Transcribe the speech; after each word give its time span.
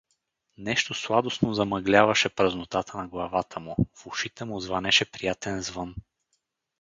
Нещо 0.57 0.93
сладостно 0.93 1.53
замъгляваше 1.53 2.29
празнотата 2.29 2.97
на 2.97 3.07
главата 3.07 3.59
му, 3.59 3.75
в 3.95 4.07
ушите 4.07 4.45
му 4.45 4.59
звънеше 4.59 5.11
приятен 5.11 5.61
звън. 5.61 5.95